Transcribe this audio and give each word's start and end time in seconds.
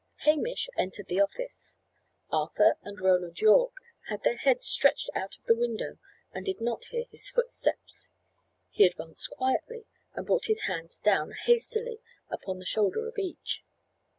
Hamish 0.25 0.67
entered 0.75 1.05
the 1.05 1.21
office. 1.21 1.77
Arthur 2.31 2.75
and 2.81 2.99
Roland 2.99 3.39
Yorke 3.39 3.77
had 4.09 4.23
their 4.23 4.37
heads 4.37 4.65
stretched 4.65 5.11
out 5.13 5.37
of 5.37 5.43
the 5.45 5.55
window, 5.55 5.99
and 6.33 6.43
did 6.43 6.59
not 6.59 6.85
hear 6.85 7.05
his 7.11 7.29
footsteps. 7.29 8.09
He 8.71 8.83
advanced 8.83 9.29
quietly 9.29 9.85
and 10.15 10.25
brought 10.25 10.45
his 10.45 10.61
hands 10.61 10.97
down 10.99 11.33
hastily 11.45 11.99
upon 12.31 12.57
the 12.57 12.65
shoulder 12.65 13.07
of 13.07 13.19
each. 13.19 13.63